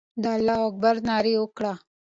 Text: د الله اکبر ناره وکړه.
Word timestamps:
د 0.21 0.23
الله 0.35 0.59
اکبر 0.67 0.95
ناره 1.07 1.33
وکړه. 1.41 1.73